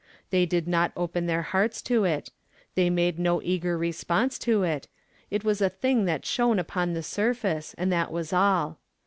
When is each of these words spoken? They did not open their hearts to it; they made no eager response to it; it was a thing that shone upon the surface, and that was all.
They 0.31 0.47
did 0.47 0.67
not 0.67 0.91
open 0.97 1.27
their 1.27 1.43
hearts 1.43 1.79
to 1.83 2.05
it; 2.05 2.31
they 2.73 2.89
made 2.89 3.19
no 3.19 3.39
eager 3.43 3.77
response 3.77 4.39
to 4.39 4.63
it; 4.63 4.87
it 5.29 5.43
was 5.43 5.61
a 5.61 5.69
thing 5.69 6.05
that 6.05 6.25
shone 6.25 6.57
upon 6.57 6.93
the 6.93 7.03
surface, 7.03 7.75
and 7.77 7.91
that 7.93 8.11
was 8.11 8.33
all. 8.33 8.79